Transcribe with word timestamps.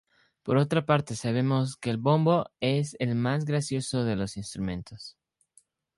Por 0.41 0.57
otra 0.57 0.87
parte 0.87 1.15
sabemos 1.15 1.75
que 1.77 1.91
El 1.91 1.97
Bombo 1.99 2.49
es 2.59 2.95
el 2.99 3.13
más 3.13 3.45
gracioso 3.45 4.03
de 4.03 4.15
los 4.15 4.35
instrumentos. 4.35 5.15